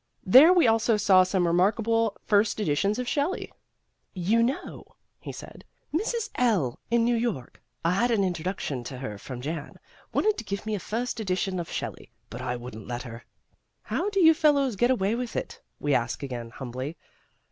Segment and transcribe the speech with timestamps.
[0.25, 3.51] There we also saw some remarkable first editions of Shelley.
[4.15, 6.31] "You know," he said, "Mrs.
[6.33, 9.75] L in New York I had an introduction to her from Jan
[10.11, 13.25] wanted to give me a first edition of Shelley, but I wouldn't let her."
[13.83, 16.97] "How do you fellows get away with it?" we said again humbly.